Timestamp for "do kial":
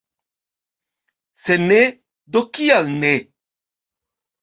2.35-2.93